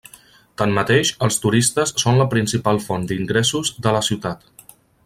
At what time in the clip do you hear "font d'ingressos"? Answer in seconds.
2.89-3.75